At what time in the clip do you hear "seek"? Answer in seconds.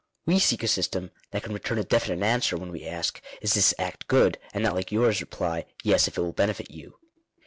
0.39-0.63